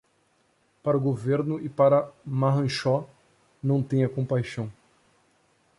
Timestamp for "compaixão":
4.09-4.71